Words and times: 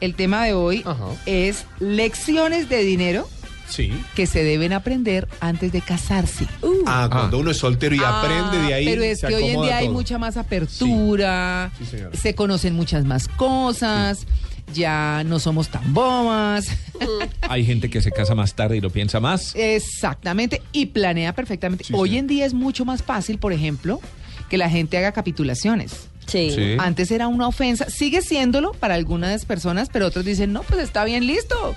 el 0.00 0.14
tema 0.14 0.44
de 0.44 0.52
hoy 0.54 0.82
Ajá. 0.84 1.06
es 1.26 1.64
lecciones 1.80 2.68
de 2.68 2.82
dinero 2.84 3.28
Sí. 3.68 3.92
que 4.14 4.26
se 4.28 4.44
deben 4.44 4.72
aprender 4.72 5.26
antes 5.40 5.72
de 5.72 5.80
casarse. 5.80 6.46
Uh. 6.62 6.84
Ah, 6.86 7.08
cuando 7.10 7.38
uno 7.40 7.50
es 7.50 7.56
soltero 7.56 7.96
y 7.96 7.98
Ah, 8.00 8.20
aprende 8.20 8.58
de 8.68 8.74
ahí. 8.74 8.84
Pero 8.84 9.02
es 9.02 9.18
se 9.20 9.26
que 9.26 9.34
hoy 9.34 9.44
en 9.48 9.60
día 9.62 9.78
hay 9.78 9.88
mucha 9.88 10.18
más 10.18 10.36
apertura, 10.36 11.72
Sí, 11.78 11.96
se 12.16 12.34
conocen 12.36 12.74
muchas 12.74 13.04
más 13.04 13.26
cosas, 13.26 14.24
ya 14.72 15.24
no 15.24 15.40
somos 15.40 15.68
tan 15.68 15.92
bobas. 15.92 16.68
Hay 17.48 17.64
gente 17.64 17.90
que 17.90 18.00
se 18.02 18.10
casa 18.12 18.34
más 18.36 18.54
tarde 18.54 18.76
y 18.76 18.80
lo 18.80 18.90
piensa 18.90 19.18
más. 19.20 19.52
Exactamente, 19.56 20.62
y 20.72 20.86
planea 20.86 21.34
perfectamente. 21.34 21.84
Sí, 21.84 21.92
hoy 21.96 22.10
sí. 22.10 22.18
en 22.18 22.26
día 22.26 22.46
es 22.46 22.54
mucho 22.54 22.84
más 22.84 23.02
fácil, 23.02 23.38
por 23.38 23.52
ejemplo, 23.52 24.00
que 24.48 24.58
la 24.58 24.70
gente 24.70 24.96
haga 24.98 25.10
capitulaciones. 25.12 26.08
Sí. 26.26 26.50
Sí. 26.54 26.76
Antes 26.78 27.10
era 27.10 27.28
una 27.28 27.46
ofensa, 27.48 27.88
sigue 27.88 28.20
siéndolo 28.22 28.72
para 28.72 28.94
algunas 28.94 29.44
personas, 29.44 29.88
pero 29.92 30.06
otros 30.06 30.24
dicen, 30.24 30.52
no, 30.52 30.62
pues 30.62 30.80
está 30.80 31.04
bien 31.04 31.26
listo. 31.26 31.76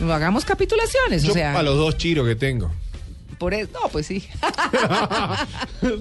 Hagamos 0.00 0.44
capitulaciones. 0.44 1.22
Yo 1.24 1.32
o 1.32 1.34
sea, 1.34 1.58
a 1.58 1.62
los 1.62 1.76
dos 1.76 1.96
chiros 1.98 2.26
que 2.26 2.36
tengo. 2.36 2.70
por 3.38 3.52
eso, 3.54 3.70
no, 3.74 3.88
pues 3.88 4.06
sí. 4.06 4.22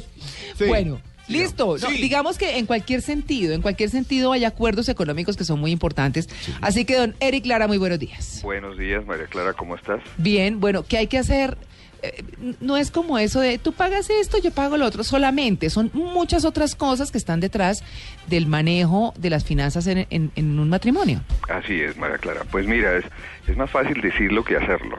Sí. 0.57 0.65
Bueno, 0.67 0.99
listo. 1.29 1.77
No, 1.77 1.89
Sí. 1.89 2.01
digamos 2.01 2.37
que 2.37 2.57
en 2.57 2.65
cualquier 2.65 3.01
sentido, 3.01 3.53
en 3.53 3.61
cualquier 3.61 3.89
sentido 3.89 4.33
hay 4.33 4.43
acuerdos 4.43 4.89
económicos 4.89 5.37
que 5.37 5.45
son 5.45 5.59
muy 5.59 5.71
importantes. 5.71 6.27
Así 6.59 6.83
que, 6.85 6.95
don 6.97 7.15
Eric 7.21 7.45
Lara, 7.45 7.67
muy 7.67 7.77
buenos 7.77 7.97
días. 7.99 8.41
Buenos 8.43 8.77
días, 8.77 9.05
María 9.05 9.27
Clara, 9.27 9.53
¿cómo 9.53 9.75
estás? 9.75 10.01
Bien, 10.17 10.59
bueno, 10.59 10.83
¿qué 10.83 10.97
hay 10.97 11.07
que 11.07 11.17
hacer? 11.17 11.57
Eh, 12.01 12.23
no 12.61 12.77
es 12.77 12.91
como 12.91 13.17
eso 13.19 13.41
de 13.41 13.57
tú 13.57 13.73
pagas 13.73 14.09
esto, 14.09 14.37
yo 14.41 14.51
pago 14.51 14.77
lo 14.77 14.85
otro, 14.85 15.03
solamente 15.03 15.69
son 15.69 15.91
muchas 15.93 16.45
otras 16.45 16.73
cosas 16.75 17.11
que 17.11 17.17
están 17.17 17.39
detrás 17.41 17.83
del 18.27 18.45
manejo 18.47 19.13
de 19.17 19.29
las 19.29 19.43
finanzas 19.43 19.85
en, 19.87 20.07
en- 20.09 20.31
en 20.35 20.59
un 20.59 20.69
matrimonio. 20.69 21.21
Así 21.49 21.81
es, 21.81 21.97
María 21.97 22.17
Clara. 22.17 22.41
Pues 22.49 22.65
mira, 22.67 22.95
es, 22.95 23.05
es 23.47 23.57
más 23.57 23.69
fácil 23.69 23.99
decirlo 24.01 24.43
que 24.45 24.55
hacerlo, 24.55 24.97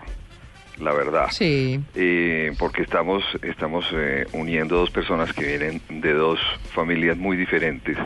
la 0.78 0.92
verdad. 0.92 1.28
Sí. 1.30 1.80
Eh, 1.94 2.52
porque 2.58 2.82
estamos, 2.82 3.22
estamos 3.42 3.86
eh, 3.92 4.26
uniendo 4.32 4.76
dos 4.76 4.90
personas 4.90 5.32
que 5.32 5.44
vienen 5.46 5.80
de 5.88 6.12
dos 6.12 6.38
familias 6.74 7.16
muy 7.16 7.36
diferentes, 7.36 7.96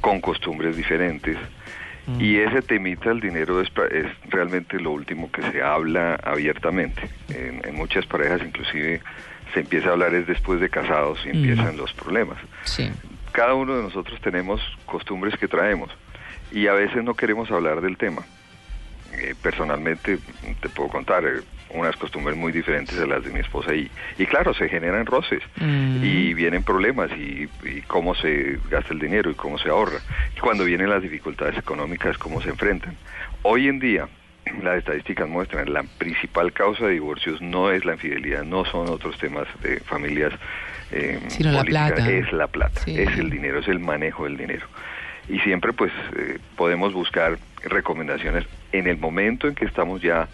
con 0.00 0.20
costumbres 0.20 0.76
diferentes. 0.76 1.36
Y 2.18 2.38
ese 2.38 2.62
temita 2.62 3.10
del 3.10 3.20
dinero 3.20 3.60
es, 3.60 3.68
es 3.90 4.06
realmente 4.30 4.80
lo 4.80 4.92
último 4.92 5.30
que 5.30 5.42
se 5.50 5.62
habla 5.62 6.14
abiertamente. 6.24 7.02
En, 7.28 7.60
en 7.66 7.74
muchas 7.74 8.06
parejas 8.06 8.40
inclusive 8.42 9.02
se 9.52 9.60
empieza 9.60 9.90
a 9.90 9.92
hablar 9.92 10.14
es 10.14 10.26
después 10.26 10.60
de 10.60 10.68
casados 10.68 11.18
y 11.24 11.30
empiezan 11.30 11.76
los 11.76 11.92
problemas. 11.92 12.38
Sí. 12.64 12.90
cada 13.32 13.54
uno 13.54 13.76
de 13.76 13.82
nosotros 13.82 14.20
tenemos 14.20 14.60
costumbres 14.86 15.36
que 15.38 15.48
traemos 15.48 15.90
y 16.52 16.66
a 16.66 16.72
veces 16.72 17.04
no 17.04 17.14
queremos 17.14 17.50
hablar 17.50 17.80
del 17.80 17.96
tema. 17.96 18.22
Eh, 19.14 19.34
personalmente 19.42 20.18
te 20.60 20.68
puedo 20.68 20.88
contar 20.90 21.24
eh, 21.24 21.40
unas 21.70 21.96
costumbres 21.96 22.36
muy 22.36 22.52
diferentes 22.52 22.98
a 22.98 23.06
las 23.06 23.24
de 23.24 23.30
mi 23.30 23.40
esposa 23.40 23.74
y, 23.74 23.90
y 24.18 24.26
claro, 24.26 24.54
se 24.54 24.68
generan 24.68 25.06
roces 25.06 25.42
Mm. 25.60 26.02
y 26.04 26.34
vienen 26.34 26.62
problemas 26.62 27.10
y, 27.12 27.48
y 27.64 27.82
cómo 27.86 28.14
se 28.14 28.58
gasta 28.70 28.92
el 28.92 28.98
dinero 29.00 29.30
y 29.30 29.34
cómo 29.34 29.58
se 29.58 29.68
ahorra. 29.68 29.98
Y 30.36 30.40
cuando 30.40 30.64
vienen 30.64 30.88
las 30.90 31.02
dificultades 31.02 31.56
económicas, 31.58 32.16
cómo 32.18 32.40
se 32.40 32.48
enfrentan. 32.50 32.96
Hoy 33.42 33.68
en 33.68 33.78
día, 33.80 34.08
las 34.62 34.78
estadísticas 34.78 35.28
muestran 35.28 35.72
la 35.72 35.82
principal 35.82 36.52
causa 36.52 36.86
de 36.86 36.92
divorcios 36.94 37.40
no 37.42 37.70
es 37.70 37.84
la 37.84 37.92
infidelidad, 37.94 38.44
no 38.44 38.64
son 38.64 38.88
otros 38.88 39.18
temas 39.18 39.46
de 39.62 39.80
familias 39.80 40.32
eh, 40.90 41.20
Sino 41.28 41.52
la 41.52 41.64
plata. 41.64 42.10
es 42.10 42.32
la 42.32 42.46
plata, 42.46 42.80
Sí. 42.80 42.98
es 42.98 43.18
el 43.18 43.28
dinero, 43.28 43.58
es 43.58 43.68
el 43.68 43.78
manejo 43.78 44.24
del 44.24 44.36
dinero. 44.38 44.66
Y 45.28 45.38
siempre 45.40 45.74
pues 45.74 45.92
eh, 46.16 46.38
podemos 46.56 46.94
buscar 46.94 47.36
recomendaciones 47.62 48.46
en 48.72 48.86
el 48.86 48.96
momento 48.96 49.48
en 49.48 49.54
que 49.54 49.66
estamos 49.66 50.00
ya 50.00 50.28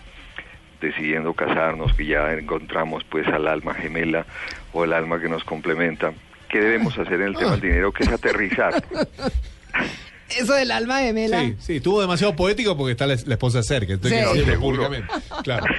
decidiendo 0.84 1.34
casarnos, 1.34 1.94
que 1.94 2.06
ya 2.06 2.32
encontramos 2.32 3.04
pues 3.04 3.27
al 3.28 3.46
alma 3.48 3.74
gemela 3.74 4.27
o 4.72 4.84
el 4.84 4.92
alma 4.92 5.20
que 5.20 5.28
nos 5.28 5.45
complementa. 5.45 6.12
¿Qué 6.48 6.61
debemos 6.61 6.96
hacer 6.98 7.14
en 7.20 7.28
el 7.28 7.36
tema 7.36 7.52
del 7.52 7.61
dinero? 7.61 7.92
Que 7.92 8.05
es 8.05 8.11
aterrizar. 8.11 8.83
Eso 10.39 10.55
del 10.55 10.70
alma 10.70 11.00
de 11.00 11.12
Mela. 11.12 11.40
Sí, 11.40 11.56
sí, 11.58 11.77
estuvo 11.77 12.00
demasiado 12.00 12.34
poético 12.34 12.77
porque 12.77 12.92
está 12.92 13.06
la, 13.06 13.17
la 13.27 13.34
esposa 13.34 13.62
cerca. 13.62 13.92
Entonces, 13.92 14.27
Sí. 14.33 14.45
que 14.45 14.56
públicamente. 14.58 15.08
Claro. 15.42 15.67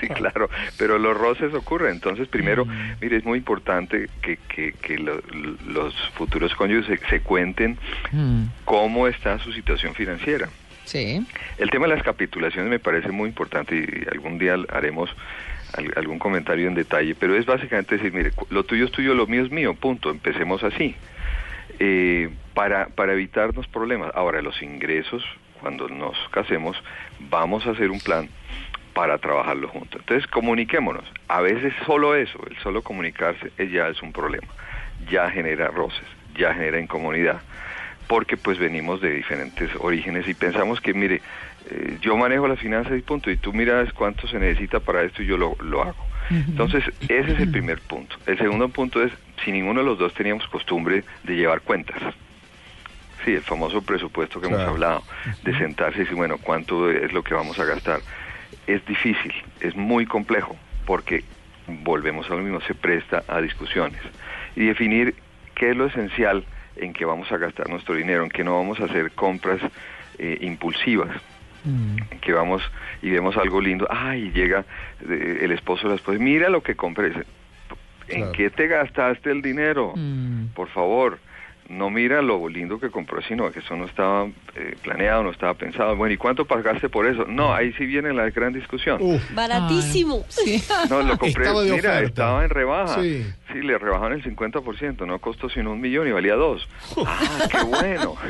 Sí, 0.00 0.06
claro, 0.06 0.48
pero 0.78 1.00
los 1.00 1.16
roces 1.16 1.52
ocurren. 1.52 1.90
Entonces, 1.90 2.28
primero, 2.28 2.64
mire, 3.00 3.16
es 3.16 3.24
muy 3.24 3.38
importante 3.38 4.08
que, 4.22 4.36
que, 4.36 4.72
que 4.74 4.96
lo- 4.98 5.20
los 5.66 5.92
futuros 6.14 6.54
cónyuges 6.54 6.86
se, 7.00 7.06
se 7.08 7.20
cuenten 7.22 7.76
Mm, 8.12 8.44
cómo 8.64 9.08
está 9.08 9.40
su 9.40 9.52
situación 9.52 9.92
financiera. 9.96 10.48
Sí. 10.90 11.24
El 11.58 11.70
tema 11.70 11.86
de 11.86 11.94
las 11.94 12.02
capitulaciones 12.04 12.70
me 12.70 12.78
parece 12.78 13.10
muy 13.10 13.28
importante 13.28 13.74
y 13.76 14.08
algún 14.10 14.38
día 14.38 14.56
haremos 14.70 15.08
al- 15.76 15.92
algún 15.96 16.18
comentario 16.18 16.66
en 16.68 16.74
detalle, 16.74 17.14
pero 17.14 17.34
es 17.36 17.46
básicamente 17.46 17.96
decir, 17.96 18.12
mire, 18.12 18.32
lo 18.50 18.64
tuyo 18.64 18.84
es 18.86 18.90
tuyo, 18.92 19.14
lo 19.14 19.26
mío 19.26 19.42
es 19.44 19.50
mío, 19.50 19.74
punto, 19.74 20.10
empecemos 20.10 20.62
así, 20.64 20.94
Eh, 21.82 22.28
para, 22.52 22.88
para 22.88 23.12
evitarnos 23.14 23.66
problemas. 23.68 24.10
Ahora, 24.14 24.42
los 24.42 24.60
ingresos, 24.60 25.24
cuando 25.60 25.88
nos 25.88 26.14
casemos, 26.30 26.76
vamos 27.20 27.66
a 27.66 27.70
hacer 27.70 27.90
un 27.90 28.00
plan 28.00 28.28
para 28.92 29.16
trabajarlo 29.16 29.68
juntos. 29.68 30.00
Entonces, 30.00 30.26
comuniquémonos. 30.26 31.04
A 31.28 31.40
veces 31.40 31.72
solo 31.86 32.14
eso, 32.16 32.38
el 32.50 32.56
solo 32.58 32.82
comunicarse, 32.82 33.50
eh, 33.56 33.70
ya 33.70 33.88
es 33.88 34.02
un 34.02 34.12
problema, 34.12 34.48
ya 35.10 35.30
genera 35.30 35.68
roces, 35.68 36.04
ya 36.36 36.52
genera 36.52 36.78
incomodidad 36.80 37.40
porque 38.10 38.36
pues 38.36 38.58
venimos 38.58 39.00
de 39.00 39.12
diferentes 39.12 39.70
orígenes 39.78 40.26
y 40.26 40.34
pensamos 40.34 40.80
que, 40.80 40.92
mire, 40.92 41.22
eh, 41.70 41.96
yo 42.00 42.16
manejo 42.16 42.48
las 42.48 42.58
finanzas 42.58 42.98
y 42.98 43.02
punto, 43.02 43.30
y 43.30 43.36
tú 43.36 43.52
miras 43.52 43.92
cuánto 43.92 44.26
se 44.26 44.40
necesita 44.40 44.80
para 44.80 45.04
esto 45.04 45.22
y 45.22 45.26
yo 45.26 45.36
lo, 45.36 45.56
lo 45.60 45.82
hago. 45.82 46.04
Entonces, 46.28 46.82
ese 47.08 47.30
es 47.30 47.38
el 47.38 47.52
primer 47.52 47.78
punto. 47.78 48.16
El 48.26 48.36
segundo 48.36 48.68
punto 48.68 49.00
es, 49.00 49.12
si 49.44 49.52
ninguno 49.52 49.82
de 49.82 49.86
los 49.86 49.96
dos 49.96 50.12
teníamos 50.12 50.44
costumbre 50.48 51.04
de 51.22 51.36
llevar 51.36 51.60
cuentas. 51.60 52.02
Sí, 53.24 53.32
el 53.32 53.42
famoso 53.42 53.80
presupuesto 53.80 54.40
que 54.40 54.48
hemos 54.48 54.62
hablado, 54.62 55.04
de 55.44 55.56
sentarse 55.56 55.98
y 55.98 56.00
decir, 56.00 56.16
bueno, 56.16 56.38
¿cuánto 56.38 56.90
es 56.90 57.12
lo 57.12 57.22
que 57.22 57.34
vamos 57.34 57.60
a 57.60 57.64
gastar? 57.64 58.00
Es 58.66 58.84
difícil, 58.86 59.32
es 59.60 59.76
muy 59.76 60.04
complejo, 60.04 60.56
porque 60.84 61.22
volvemos 61.68 62.28
a 62.28 62.34
lo 62.34 62.42
mismo, 62.42 62.60
se 62.62 62.74
presta 62.74 63.22
a 63.28 63.40
discusiones. 63.40 64.00
Y 64.56 64.66
definir 64.66 65.14
qué 65.54 65.70
es 65.70 65.76
lo 65.76 65.86
esencial 65.86 66.44
en 66.76 66.92
que 66.92 67.04
vamos 67.04 67.30
a 67.32 67.36
gastar 67.36 67.68
nuestro 67.68 67.94
dinero, 67.94 68.24
en 68.24 68.30
que 68.30 68.44
no 68.44 68.56
vamos 68.56 68.80
a 68.80 68.84
hacer 68.84 69.10
compras 69.12 69.60
eh, 70.18 70.38
impulsivas, 70.42 71.10
Mm. 71.62 71.96
en 72.12 72.20
que 72.20 72.32
vamos 72.32 72.62
y 73.02 73.10
vemos 73.10 73.36
algo 73.36 73.60
lindo, 73.60 73.86
ay, 73.90 74.30
llega 74.32 74.64
eh, 75.06 75.40
el 75.42 75.52
esposo 75.52 75.86
o 75.86 75.90
la 75.90 75.96
esposa, 75.96 76.18
mira 76.18 76.48
lo 76.48 76.62
que 76.62 76.74
compré, 76.74 77.08
¿en 77.08 77.24
Claro. 78.08 78.32
qué 78.32 78.48
te 78.48 78.66
gastaste 78.66 79.30
el 79.30 79.42
dinero? 79.42 79.92
Mm. 79.94 80.46
Por 80.54 80.68
favor, 80.70 81.18
no 81.70 81.88
mira 81.88 82.20
lo 82.20 82.48
lindo 82.48 82.80
que 82.80 82.90
compró, 82.90 83.22
sino 83.22 83.50
que 83.52 83.60
eso 83.60 83.76
no 83.76 83.84
estaba 83.86 84.26
eh, 84.56 84.76
planeado, 84.82 85.22
no 85.22 85.30
estaba 85.30 85.54
pensado. 85.54 85.94
Bueno, 85.96 86.12
¿y 86.12 86.16
cuánto 86.16 86.44
pagaste 86.44 86.88
por 86.88 87.06
eso? 87.06 87.24
No, 87.26 87.54
ahí 87.54 87.72
sí 87.74 87.86
viene 87.86 88.12
la 88.12 88.28
gran 88.30 88.52
discusión. 88.52 88.98
Uf, 89.00 89.22
Baratísimo. 89.34 90.24
Sí. 90.28 90.60
No, 90.90 91.00
lo 91.02 91.16
compré, 91.16 91.44
Estaba 91.44 91.62
de 91.62 91.70
mira, 91.70 91.90
oferta. 91.90 92.00
estaba 92.08 92.44
en 92.44 92.50
rebaja. 92.50 93.00
Sí. 93.00 93.24
Sí. 93.52 93.60
le 93.62 93.78
rebajaron 93.78 94.14
el 94.20 94.24
50%, 94.24 95.06
no 95.06 95.18
costó 95.20 95.48
sino 95.48 95.72
un 95.72 95.80
millón 95.80 96.08
y 96.08 96.12
valía 96.12 96.34
dos. 96.34 96.66
Ah, 97.06 97.46
qué 97.50 97.62
bueno. 97.62 98.16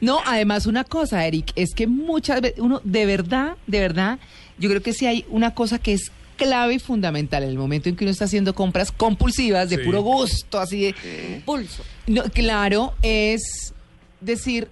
No, 0.00 0.20
además 0.26 0.66
una 0.66 0.84
cosa, 0.84 1.26
Eric, 1.26 1.52
es 1.56 1.74
que 1.74 1.86
muchas 1.86 2.40
veces 2.42 2.58
uno, 2.60 2.80
de 2.84 3.06
verdad, 3.06 3.56
de 3.66 3.80
verdad, 3.80 4.18
yo 4.58 4.68
creo 4.68 4.82
que 4.82 4.92
sí 4.92 5.06
hay 5.06 5.24
una 5.30 5.54
cosa 5.54 5.78
que 5.78 5.94
es 5.94 6.12
clave 6.38 6.74
y 6.74 6.78
fundamental 6.78 7.42
en 7.42 7.50
el 7.50 7.58
momento 7.58 7.90
en 7.90 7.96
que 7.96 8.04
uno 8.04 8.10
está 8.12 8.24
haciendo 8.24 8.54
compras 8.54 8.90
compulsivas 8.90 9.68
de 9.68 9.76
Sí. 9.76 9.82
puro 9.84 10.00
gusto, 10.00 10.58
así 10.58 10.80
de... 10.80 11.42
Pulso. 11.44 11.82
No, 12.06 12.22
claro, 12.32 12.94
es 13.02 13.74
decir, 14.22 14.68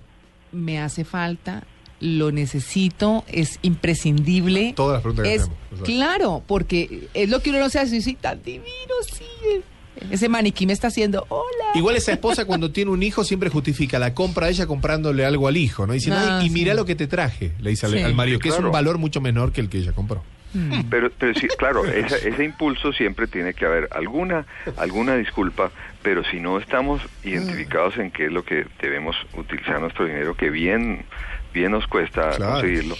me 0.52 0.80
hace 0.80 1.04
falta, 1.04 1.64
lo 2.00 2.32
necesito, 2.32 3.24
es 3.28 3.58
imprescindible. 3.62 4.72
Todas 4.74 4.94
las 4.94 5.02
preguntas 5.02 5.24
que 5.26 5.34
es, 5.34 5.42
hacemos, 5.42 5.58
exacto. 5.70 5.84
Claro, 5.84 6.42
porque 6.46 7.08
es 7.12 7.28
lo 7.28 7.40
que 7.42 7.50
uno 7.50 7.58
no 7.58 7.68
se 7.68 7.78
hace, 7.80 8.00
sí, 8.00 8.14
tan 8.14 8.42
divino, 8.42 8.64
sí. 9.12 9.24
Ese 10.10 10.28
maniquí 10.28 10.66
me 10.66 10.74
está 10.74 10.88
haciendo, 10.88 11.24
hola. 11.30 11.44
Igual 11.74 11.96
esa 11.96 12.12
esposa 12.12 12.44
cuando 12.44 12.70
tiene 12.70 12.90
un 12.90 13.02
hijo 13.02 13.24
siempre 13.24 13.48
justifica 13.48 13.98
la 13.98 14.12
compra 14.12 14.46
de 14.46 14.52
ella 14.52 14.66
comprándole 14.66 15.24
algo 15.24 15.48
al 15.48 15.56
hijo, 15.56 15.86
¿no? 15.86 15.94
Diciendo, 15.94 16.20
Ah, 16.22 16.38
"Ay, 16.40 16.46
y 16.46 16.48
sí. 16.48 16.54
mira 16.54 16.74
lo 16.74 16.84
que 16.84 16.94
te 16.94 17.06
traje, 17.06 17.52
le 17.60 17.70
dice 17.70 17.86
al, 17.86 17.92
Sí. 17.92 17.98
al 18.00 18.14
marido, 18.14 18.38
que 18.38 18.50
es 18.50 18.58
un 18.58 18.70
valor 18.70 18.98
mucho 18.98 19.22
menor 19.22 19.52
que 19.52 19.62
el 19.62 19.70
que 19.70 19.78
ella 19.78 19.92
compró. 19.92 20.22
Pero, 20.90 21.10
pero 21.18 21.34
sí, 21.34 21.48
claro, 21.58 21.84
esa- 21.90 22.16
ese 22.16 22.44
impulso 22.44 22.92
siempre 22.92 23.26
tiene 23.26 23.54
que 23.54 23.64
haber 23.66 23.88
alguna, 23.92 24.46
alguna 24.76 25.16
disculpa, 25.16 25.70
pero 26.02 26.24
si 26.24 26.40
no 26.40 26.58
estamos 26.58 27.00
identificados 27.24 27.96
en 27.98 28.10
qué 28.10 28.26
es 28.26 28.32
lo 28.32 28.44
que 28.44 28.66
debemos 28.80 29.16
utilizar 29.34 29.80
nuestro 29.80 30.06
dinero, 30.06 30.34
que 30.36 30.50
bien, 30.50 31.04
bien 31.52 31.72
nos 31.72 31.86
cuesta 31.86 32.30
Claro. 32.30 32.52
conseguirlo, 32.54 32.96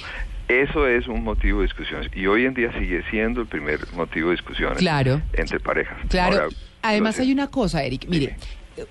eso 0.48 0.86
es 0.86 1.08
un 1.08 1.24
motivo 1.24 1.60
de 1.60 1.66
discusiones. 1.66 2.10
Y 2.14 2.26
hoy 2.26 2.44
en 2.44 2.54
día 2.54 2.72
sigue 2.78 3.02
siendo 3.10 3.40
el 3.40 3.46
primer 3.48 3.80
motivo 3.94 4.28
de 4.30 4.36
discusiones 4.36 4.78
Claro. 4.78 5.20
entre 5.32 5.58
parejas. 5.60 5.96
Claro. 6.08 6.34
Ahora, 6.42 6.48
Además 6.82 7.18
hay 7.18 7.32
una 7.32 7.48
cosa, 7.48 7.82
Eric. 7.82 8.06
Mire, 8.08 8.36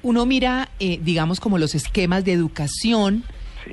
uno 0.02 0.26
mira, 0.26 0.68
eh, 0.80 1.00
digamos, 1.02 1.40
como 1.40 1.58
los 1.58 1.76
esquemas 1.76 2.26
de 2.26 2.34
educación 2.34 3.24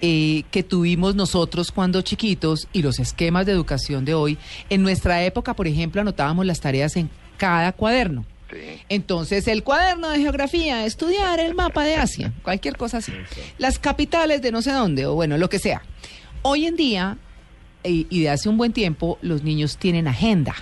eh, 0.00 0.44
que 0.50 0.62
tuvimos 0.62 1.14
nosotros 1.14 1.70
cuando 1.70 2.02
chiquitos 2.02 2.68
y 2.72 2.82
los 2.82 2.98
esquemas 2.98 3.46
de 3.46 3.52
educación 3.52 4.04
de 4.04 4.14
hoy. 4.14 4.38
En 4.70 4.82
nuestra 4.82 5.22
época, 5.24 5.54
por 5.54 5.66
ejemplo, 5.66 6.00
anotábamos 6.00 6.46
las 6.46 6.60
tareas 6.60 6.96
en 6.96 7.10
cada 7.36 7.72
cuaderno. 7.72 8.24
Entonces, 8.88 9.48
el 9.48 9.62
cuaderno 9.62 10.10
de 10.10 10.18
geografía, 10.18 10.84
estudiar 10.84 11.40
el 11.40 11.54
mapa 11.54 11.84
de 11.84 11.96
Asia, 11.96 12.32
cualquier 12.42 12.76
cosa 12.76 12.98
así. 12.98 13.12
Las 13.58 13.78
capitales 13.78 14.42
de 14.42 14.52
no 14.52 14.60
sé 14.62 14.72
dónde, 14.72 15.06
o 15.06 15.14
bueno, 15.14 15.38
lo 15.38 15.48
que 15.48 15.58
sea. 15.58 15.82
Hoy 16.42 16.66
en 16.66 16.76
día, 16.76 17.16
eh, 17.84 18.06
y 18.08 18.20
de 18.20 18.30
hace 18.30 18.48
un 18.48 18.58
buen 18.58 18.72
tiempo, 18.72 19.18
los 19.22 19.42
niños 19.42 19.78
tienen 19.78 20.06
agenda. 20.06 20.54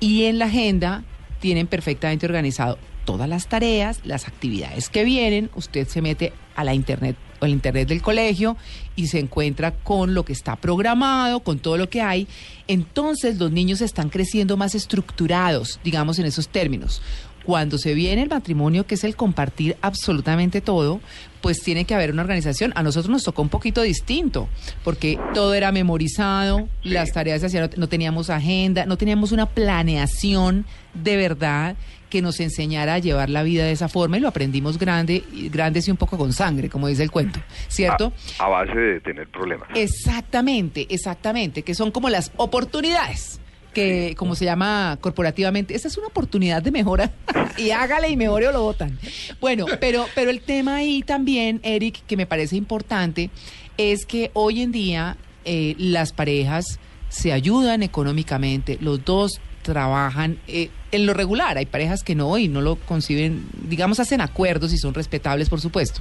Y 0.00 0.24
en 0.24 0.38
la 0.38 0.46
agenda 0.46 1.04
tienen 1.40 1.66
perfectamente 1.66 2.26
organizado 2.26 2.78
todas 3.04 3.28
las 3.28 3.48
tareas, 3.48 4.00
las 4.04 4.26
actividades 4.26 4.88
que 4.88 5.04
vienen. 5.04 5.50
Usted 5.54 5.86
se 5.88 6.02
mete 6.02 6.32
a 6.54 6.64
la 6.64 6.74
internet 6.74 7.16
el 7.40 7.50
internet 7.50 7.88
del 7.88 8.02
colegio 8.02 8.56
y 8.94 9.08
se 9.08 9.18
encuentra 9.18 9.72
con 9.72 10.14
lo 10.14 10.24
que 10.24 10.32
está 10.32 10.56
programado, 10.56 11.40
con 11.40 11.58
todo 11.58 11.76
lo 11.76 11.88
que 11.88 12.00
hay. 12.00 12.26
Entonces 12.68 13.38
los 13.38 13.52
niños 13.52 13.80
están 13.80 14.08
creciendo 14.08 14.56
más 14.56 14.74
estructurados, 14.74 15.80
digamos 15.84 16.18
en 16.18 16.26
esos 16.26 16.48
términos. 16.48 17.02
Cuando 17.44 17.78
se 17.78 17.94
viene 17.94 18.22
el 18.22 18.28
matrimonio, 18.28 18.88
que 18.88 18.96
es 18.96 19.04
el 19.04 19.14
compartir 19.14 19.76
absolutamente 19.80 20.60
todo, 20.60 21.00
pues 21.40 21.62
tiene 21.62 21.84
que 21.84 21.94
haber 21.94 22.10
una 22.10 22.22
organización. 22.22 22.72
A 22.74 22.82
nosotros 22.82 23.08
nos 23.08 23.22
tocó 23.22 23.40
un 23.40 23.50
poquito 23.50 23.82
distinto, 23.82 24.48
porque 24.82 25.16
todo 25.32 25.54
era 25.54 25.70
memorizado, 25.70 26.68
las 26.82 27.12
tareas 27.12 27.40
se 27.40 27.46
hacían, 27.46 27.70
no, 27.70 27.70
no 27.76 27.88
teníamos 27.88 28.30
agenda, 28.30 28.84
no 28.84 28.98
teníamos 28.98 29.30
una 29.30 29.46
planeación 29.46 30.66
de 30.92 31.16
verdad 31.16 31.76
que 32.16 32.22
nos 32.22 32.40
enseñara 32.40 32.94
a 32.94 32.98
llevar 32.98 33.28
la 33.28 33.42
vida 33.42 33.66
de 33.66 33.72
esa 33.72 33.90
forma 33.90 34.16
y 34.16 34.20
lo 34.20 34.28
aprendimos 34.28 34.78
grande, 34.78 35.22
grandes 35.52 35.86
y 35.86 35.90
un 35.90 35.98
poco 35.98 36.16
con 36.16 36.32
sangre, 36.32 36.70
como 36.70 36.88
dice 36.88 37.02
el 37.02 37.10
cuento, 37.10 37.40
¿cierto? 37.68 38.10
A, 38.38 38.46
a 38.46 38.48
base 38.48 38.74
de 38.74 39.00
tener 39.00 39.28
problemas. 39.28 39.68
Exactamente, 39.74 40.86
exactamente, 40.88 41.62
que 41.62 41.74
son 41.74 41.90
como 41.90 42.08
las 42.08 42.32
oportunidades 42.38 43.38
que, 43.74 44.14
como 44.16 44.34
se 44.34 44.46
llama 44.46 44.96
corporativamente, 45.02 45.74
esa 45.74 45.88
es 45.88 45.98
una 45.98 46.06
oportunidad 46.06 46.62
de 46.62 46.70
mejora 46.70 47.12
y 47.58 47.72
hágale 47.72 48.08
y 48.08 48.16
mejore 48.16 48.48
o 48.48 48.52
lo 48.52 48.62
votan. 48.62 48.98
Bueno, 49.38 49.66
pero, 49.78 50.06
pero 50.14 50.30
el 50.30 50.40
tema 50.40 50.76
ahí 50.76 51.02
también, 51.02 51.60
Eric, 51.64 52.00
que 52.06 52.16
me 52.16 52.24
parece 52.24 52.56
importante, 52.56 53.28
es 53.76 54.06
que 54.06 54.30
hoy 54.32 54.62
en 54.62 54.72
día 54.72 55.18
eh, 55.44 55.74
las 55.76 56.14
parejas 56.14 56.80
se 57.10 57.34
ayudan 57.34 57.82
económicamente, 57.82 58.78
los 58.80 59.04
dos 59.04 59.38
trabajan 59.72 60.38
eh, 60.46 60.70
en 60.92 61.06
lo 61.06 61.12
regular. 61.12 61.58
Hay 61.58 61.66
parejas 61.66 62.02
que 62.02 62.14
no 62.14 62.38
y 62.38 62.48
no 62.48 62.60
lo 62.60 62.76
conciben, 62.76 63.46
digamos, 63.68 64.00
hacen 64.00 64.20
acuerdos 64.20 64.72
y 64.72 64.78
son 64.78 64.94
respetables, 64.94 65.48
por 65.48 65.60
supuesto. 65.60 66.00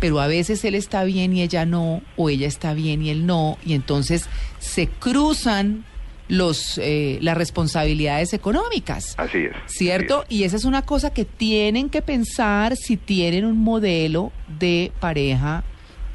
Pero 0.00 0.20
a 0.20 0.26
veces 0.26 0.64
él 0.64 0.74
está 0.74 1.04
bien 1.04 1.34
y 1.34 1.42
ella 1.42 1.64
no, 1.64 2.02
o 2.16 2.28
ella 2.28 2.48
está 2.48 2.74
bien 2.74 3.02
y 3.02 3.10
él 3.10 3.24
no, 3.24 3.58
y 3.64 3.74
entonces 3.74 4.26
se 4.58 4.88
cruzan 4.88 5.84
los 6.28 6.78
eh, 6.78 7.18
las 7.22 7.36
responsabilidades 7.38 8.32
económicas. 8.34 9.14
Así 9.16 9.38
es. 9.38 9.52
¿Cierto? 9.66 10.24
así 10.24 10.36
Y 10.38 10.42
esa 10.42 10.56
es 10.56 10.64
una 10.64 10.82
cosa 10.82 11.10
que 11.10 11.24
tienen 11.24 11.88
que 11.88 12.02
pensar 12.02 12.76
si 12.76 12.96
tienen 12.96 13.44
un 13.44 13.58
modelo 13.58 14.32
de 14.58 14.90
pareja 14.98 15.62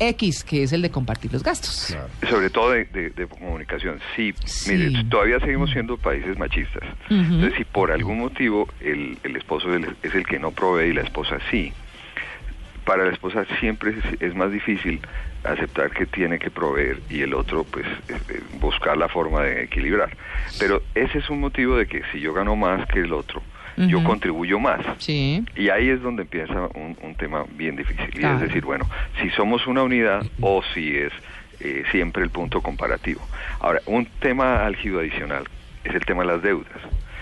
X, 0.01 0.44
que 0.44 0.63
es 0.63 0.74
el 0.74 0.81
de 0.81 0.89
compartir 0.89 1.31
los 1.31 1.44
gastos. 1.44 1.95
Sobre 2.30 2.50
todo 2.50 2.71
de, 2.71 2.86
de- 2.86 3.09
de 3.12 3.27
comunicación. 3.27 4.00
Sí, 4.15 4.33
Sí. 4.45 4.74
mire, 4.75 5.03
todavía 5.06 5.39
seguimos 5.39 5.69
siendo 5.71 5.95
países 5.98 6.38
machistas. 6.38 6.83
Entonces, 7.09 7.53
si 7.57 7.63
por 7.65 7.92
algún 7.92 8.18
motivo 8.19 8.68
el, 8.81 9.18
el 9.24 9.36
esposo 9.36 9.69
es 9.74 9.83
el- 9.83 9.95
es 10.01 10.15
el 10.15 10.25
que 10.25 10.39
no 10.39 10.51
provee 10.51 10.89
y 10.89 10.94
la 10.94 11.01
esposa 11.01 11.38
sí, 11.51 11.71
para 12.86 13.06
la 13.06 13.12
esposa 13.12 13.45
siempre 13.60 13.92
es, 13.92 14.22
es 14.22 14.36
más 14.36 14.51
difícil 14.51 15.00
aceptar 15.44 15.92
que 15.92 16.06
tiene 16.06 16.38
que 16.39 16.51
proveer 16.51 17.00
y 17.10 17.22
el 17.22 17.33
otro 17.33 17.63
pues 17.63 17.86
buscar 18.60 18.98
la 18.98 19.07
forma 19.10 19.42
de 19.44 19.63
equilibrar. 19.63 20.10
Pero 20.60 20.81
ese 20.95 21.19
es 21.19 21.30
un 21.30 21.39
motivo 21.39 21.78
de 21.78 21.88
que 21.88 22.01
si 22.12 22.19
yo 22.19 22.33
gano 22.33 22.56
más 22.56 22.86
que 22.88 23.00
el 23.00 23.13
otro, 23.13 23.42
yo 23.78 24.04
contribuyo 24.04 24.60
más. 24.60 24.81
Sí. 25.00 25.44
Y 25.56 25.69
ahí 25.69 25.89
es 25.89 26.01
donde 26.01 26.24
empieza 26.24 26.68
un, 26.75 26.95
un 27.01 27.16
tema 27.16 27.45
bien 27.56 27.75
difícil. 27.75 28.10
Y 28.13 28.19
Claro. 28.19 28.36
es 28.36 28.42
decir, 28.42 28.63
bueno, 28.63 28.88
si 29.22 29.30
somos 29.31 29.66
una 29.66 29.81
unidad 29.81 30.24
o 30.42 30.62
si 30.74 30.95
es 30.98 31.12
eh, 31.62 31.83
siempre 31.92 32.22
el 32.24 32.30
punto 32.30 32.62
comparativo. 32.62 33.22
Ahora, 33.60 33.81
un 33.86 34.06
tema 34.19 34.66
álgido 34.66 35.00
adicional 35.00 35.45
es 35.83 35.95
el 35.95 36.06
tema 36.06 36.22
de 36.24 36.28
las 36.28 36.42
deudas. 36.44 36.74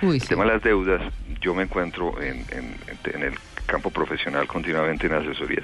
Uy, 0.02 0.16
El 0.16 0.22
sí. 0.22 0.28
tema 0.30 0.44
de 0.46 0.52
las 0.54 0.64
deudas, 0.64 1.02
yo 1.42 1.54
me 1.54 1.64
encuentro 1.64 2.22
en, 2.22 2.38
en- 2.52 2.76
en 3.14 3.24
el 3.24 3.34
campo 3.69 3.89
profesional 3.92 4.48
continuamente 4.48 5.07
en 5.07 5.13
asesorías. 5.13 5.63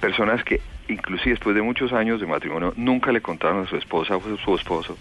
Personas 0.00 0.44
que, 0.44 0.60
inclusive 0.88 1.30
después 1.30 1.56
de 1.56 1.62
muchos 1.62 1.92
años 1.92 2.20
de 2.20 2.26
matrimonio, 2.26 2.72
nunca 2.76 3.10
le 3.12 3.20
contaron 3.20 3.64
a 3.64 3.68
su 3.68 3.76
esposa 3.76 4.16
o 4.16 4.20
a 4.20 4.38
su 4.44 4.54
esposo 4.54 4.96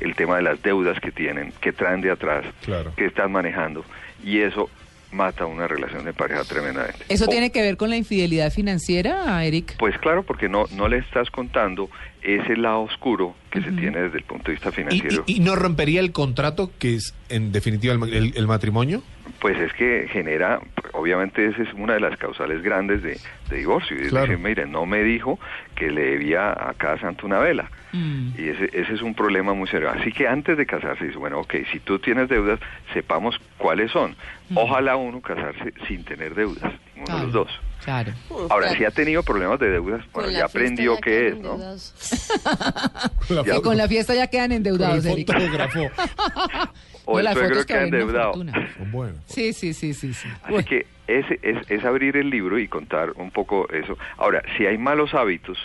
el 0.00 0.14
tema 0.14 0.36
de 0.36 0.42
las 0.42 0.62
deudas 0.62 1.00
que 1.00 1.10
tienen, 1.10 1.52
que 1.60 1.72
traen 1.72 2.00
de 2.00 2.10
atrás, 2.10 2.44
Claro. 2.64 2.92
que 2.96 3.06
están 3.06 3.32
manejando. 3.32 3.84
Y 4.24 4.40
eso 4.40 4.68
mata 5.12 5.46
una 5.46 5.68
relación 5.68 6.04
de 6.04 6.12
pareja 6.12 6.42
tremendamente. 6.44 7.04
¿Eso 7.08 7.26
O- 7.26 7.28
tiene 7.28 7.52
que 7.52 7.62
ver 7.62 7.76
con 7.76 7.88
la 7.90 7.96
infidelidad 7.96 8.50
financiera, 8.52 9.44
Eric? 9.44 9.76
Pues 9.78 9.96
claro, 9.98 10.24
porque 10.24 10.48
no, 10.48 10.64
no 10.72 10.88
le 10.88 10.98
estás 10.98 11.30
contando 11.30 11.88
ese 12.22 12.56
lado 12.56 12.80
oscuro 12.80 13.34
que 13.54 13.62
se 13.70 13.72
tiene 13.72 14.00
desde 14.02 14.18
el 14.18 14.24
punto 14.24 14.46
de 14.46 14.52
vista 14.52 14.68
¿Y, 14.68 14.72
financiero. 14.72 15.24
y- 15.26 15.36
y 15.36 15.40
no 15.40 15.54
rompería 15.56 16.00
el 16.00 16.12
contrato 16.12 16.70
que 16.78 16.94
es, 16.96 17.14
en 17.28 17.52
definitiva, 17.52 17.92
el, 17.94 17.98
ma- 18.00 18.06
el- 18.08 18.32
el 18.36 18.46
matrimonio? 18.46 19.02
Pues 19.40 19.58
es 19.58 19.72
que 19.74 20.08
genera, 20.10 20.60
obviamente 20.92 21.46
esa 21.46 21.62
es 21.62 21.68
una 21.74 21.94
de 21.94 22.00
las 22.00 22.16
causales 22.18 22.62
grandes 22.62 23.02
de, 23.02 23.18
de 23.50 23.56
divorcio. 23.56 23.96
Y 23.96 24.02
es 24.02 24.08
Claro. 24.08 24.26
decir, 24.26 24.42
mire, 24.42 24.66
no 24.66 24.86
me 24.86 25.02
dijo 25.02 25.38
que 25.76 25.90
le 25.90 26.02
debía 26.12 26.50
a 26.52 26.74
cada 26.76 26.98
santo 26.98 27.26
una 27.26 27.38
vela. 27.38 27.70
Mm. 27.92 28.30
Y 28.38 28.48
ese, 28.48 28.70
ese 28.72 28.94
es 28.94 29.02
un 29.02 29.14
problema 29.14 29.54
muy 29.54 29.68
serio. 29.68 29.90
Así 29.90 30.10
que 30.12 30.26
antes 30.26 30.56
de 30.58 30.66
casarse, 30.66 31.04
dice, 31.06 31.18
bueno, 31.18 31.40
ok, 31.40 31.54
si 31.70 31.78
tú 31.80 31.98
tienes 31.98 32.28
deudas, 32.28 32.58
sepamos 32.92 33.38
cuáles 33.58 33.90
son. 33.92 34.16
Mm. 34.48 34.58
Ojalá 34.58 34.96
uno 34.96 35.20
casarse 35.20 35.72
sin 35.86 36.04
tener 36.04 36.34
deudas, 36.34 36.72
uno 36.96 37.16
de 37.18 37.22
los 37.24 37.32
dos. 37.32 37.50
Claro. 37.84 38.12
Ahora, 38.30 38.68
Claro. 38.68 38.78
si 38.78 38.84
ha 38.84 38.90
tenido 38.90 39.22
problemas 39.22 39.60
de 39.60 39.70
deudas, 39.70 40.02
bueno, 40.12 40.30
ya 40.30 40.46
aprendió 40.46 40.94
ya 40.94 41.00
qué 41.02 41.28
es, 41.28 41.38
¿no? 41.38 41.58
Con 43.28 43.36
la 43.36 43.42
Ya. 43.44 43.60
Con 43.60 43.76
la 43.76 43.88
fiesta 43.88 44.14
ya 44.14 44.26
quedan 44.28 44.52
endeudados, 44.52 45.04
el 45.04 45.12
Eric. 45.12 45.32
fotógrafo. 45.32 45.90
O 47.06 47.20
No, 47.20 47.28
el 47.28 47.34
suegro 47.34 47.48
fotos 47.50 47.66
que 47.66 47.74
ha 47.74 47.76
valen 47.80 47.94
una 47.94 48.00
endeudado. 48.02 48.32
Bueno. 48.90 49.18
Sí, 49.26 49.52
sí, 49.52 49.74
sí, 49.74 49.92
sí. 49.92 50.14
sí. 50.14 50.26
Así 50.42 50.50
Bueno, 50.52 50.66
que 50.66 50.86
ese 51.06 51.38
es, 51.42 51.58
es 51.70 51.84
abrir 51.84 52.16
el 52.16 52.30
libro 52.30 52.58
y 52.58 52.66
contar 52.66 53.10
un 53.16 53.30
poco 53.30 53.68
eso. 53.70 53.98
Ahora, 54.16 54.42
si 54.56 54.64
hay 54.64 54.78
malos 54.78 55.12
hábitos, 55.12 55.58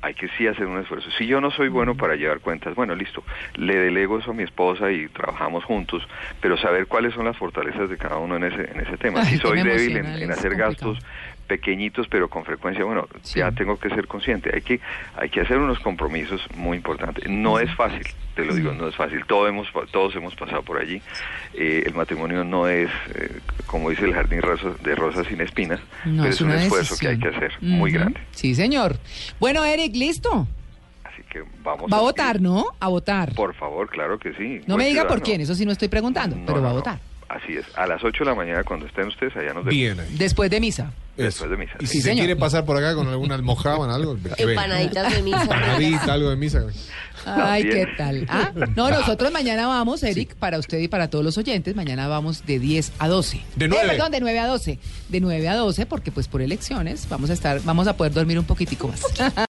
hay 0.00 0.14
que 0.14 0.28
sí 0.38 0.46
hacer 0.46 0.64
un 0.64 0.80
esfuerzo. 0.80 1.10
Si 1.18 1.26
yo 1.26 1.42
no 1.42 1.50
soy 1.50 1.68
bueno 1.68 1.94
para 1.94 2.14
llevar 2.16 2.40
cuentas, 2.40 2.74
bueno, 2.74 2.94
listo, 2.94 3.22
le 3.56 3.76
delego 3.76 4.20
eso 4.20 4.30
a 4.30 4.34
mi 4.34 4.42
esposa 4.44 4.90
y 4.90 5.06
trabajamos 5.08 5.64
juntos, 5.64 6.02
pero 6.40 6.56
saber 6.56 6.86
cuáles 6.86 7.12
son 7.12 7.26
las 7.26 7.36
fortalezas 7.36 7.90
de 7.90 7.98
cada 7.98 8.16
uno 8.16 8.36
en 8.36 8.44
ese, 8.44 8.62
en 8.72 8.80
ese 8.80 8.96
tema. 8.96 9.20
Ay, 9.20 9.26
si 9.32 9.36
soy 9.36 9.62
débil 9.62 9.98
en, 9.98 10.06
es 10.06 10.30
hacer 10.30 10.52
complicado. 10.58 10.70
gastos 10.94 10.98
pequeñitos, 11.50 12.06
pero 12.08 12.30
con 12.30 12.44
frecuencia, 12.44 12.84
bueno, 12.84 13.08
Sí. 13.22 13.40
ya 13.40 13.50
tengo 13.50 13.76
que 13.76 13.88
ser 13.90 14.06
consciente. 14.06 14.50
Hay 14.54 14.62
que, 14.62 14.78
hay 15.16 15.28
que 15.30 15.40
hacer 15.40 15.58
unos 15.58 15.80
compromisos 15.80 16.40
muy 16.54 16.76
importantes. 16.76 17.28
No 17.28 17.58
es 17.58 17.74
fácil, 17.74 18.06
te 18.36 18.44
lo 18.44 18.54
digo, 18.54 18.72
no 18.72 18.86
es 18.86 18.94
fácil. 18.94 19.24
Todos 19.26 19.48
hemos, 19.48 19.66
todos 19.90 20.14
hemos 20.14 20.36
pasado 20.36 20.62
por 20.62 20.78
allí. 20.80 21.02
Eh, 21.54 21.82
el 21.86 21.94
matrimonio 21.94 22.44
no 22.44 22.68
es, 22.68 22.88
eh, 23.16 23.40
como 23.66 23.90
dice 23.90 24.04
el 24.04 24.14
jardín 24.14 24.40
de 24.84 24.94
rosas 24.94 25.26
sin 25.26 25.40
espinas, 25.40 25.80
no, 26.04 26.22
pero 26.22 26.28
es 26.28 26.36
es 26.36 26.40
un 26.40 26.52
esfuerzo 26.52 26.94
que 27.00 27.08
hay 27.08 27.18
que 27.18 27.28
hacer, 27.28 27.52
muy 27.60 27.90
grande. 27.90 28.20
Sí, 28.30 28.54
señor. 28.54 28.96
Bueno, 29.40 29.64
Eric, 29.64 29.96
listo. 29.96 30.46
Así 31.02 31.22
que 31.28 31.42
vamos 31.64 31.92
Va 31.92 31.96
a 31.96 32.00
votar, 32.00 32.40
¿no? 32.40 32.66
A 32.78 32.86
votar. 32.86 33.34
Por 33.34 33.54
favor, 33.54 33.88
claro 33.90 34.20
que 34.20 34.32
sí. 34.34 34.60
No 34.68 34.76
Buen 34.76 34.78
me 34.78 34.86
diga 34.86 35.08
por 35.08 35.20
quién, 35.20 35.40
eso 35.40 35.56
sí 35.56 35.66
no 35.66 35.72
estoy 35.72 35.88
preguntando, 35.88 36.36
No, 36.36 36.46
pero 36.46 36.58
no, 36.58 36.62
va 36.62 36.68
a 36.70 36.72
no. 36.74 36.78
votar. 36.78 37.00
Así 37.28 37.56
es. 37.56 37.64
A 37.78 37.86
las 37.86 38.02
8 38.02 38.24
de 38.24 38.30
la 38.30 38.34
mañana, 38.34 38.64
cuando 38.64 38.86
estén 38.86 39.06
ustedes 39.06 39.36
allá, 39.36 39.54
nos 39.54 39.64
vemos. 39.64 39.70
Bien 39.70 40.00
ahí. 40.00 40.16
Después 40.18 40.50
de 40.50 40.58
misa. 40.58 40.92
Después 41.16 41.50
de 41.50 41.56
misa. 41.56 41.72
Y 41.80 41.86
Sí, 41.86 41.92
si 41.94 41.98
se 42.02 42.08
señor. 42.10 42.24
quiere 42.24 42.36
pasar 42.36 42.64
por 42.64 42.76
acá 42.78 42.94
con 42.94 43.06
alguna 43.08 43.34
almojábana, 43.34 43.94
algo. 43.94 44.16
Empanaditas 44.38 45.14
de 45.14 45.22
misa. 45.22 45.42
Empanadita, 45.42 46.12
algo 46.14 46.30
de 46.30 46.36
misa. 46.36 46.64
Ay. 47.26 47.64
¿qué 47.64 47.86
tal? 47.98 48.24
Ah, 48.30 48.50
no, 48.76 48.88
nosotros 48.90 49.30
mañana 49.30 49.66
vamos, 49.66 50.02
Eric, 50.02 50.34
para 50.36 50.58
usted 50.58 50.78
y 50.78 50.88
para 50.88 51.10
todos 51.10 51.22
los 51.22 51.36
oyentes, 51.36 51.76
mañana 51.76 52.08
vamos 52.08 52.46
de 52.46 52.58
10 52.58 52.92
a 52.98 53.08
12. 53.08 53.42
De 53.56 53.64
Eh, 53.66 53.68
nueve. 53.68 53.88
perdón, 53.88 54.12
de 54.12 54.20
9 54.20 54.38
a 54.38 54.46
12. 54.46 54.78
De 55.10 55.20
9 55.20 55.48
a 55.48 55.56
12, 55.56 55.84
porque 55.84 56.10
pues 56.10 56.28
por 56.28 56.40
elecciones 56.40 57.06
vamos 57.10 57.28
a 57.28 57.34
estar, 57.34 57.60
vamos 57.64 57.86
a 57.88 57.96
poder 57.96 58.12
dormir 58.14 58.38
un 58.38 58.46
poquitico 58.46 58.88
más. 58.88 59.02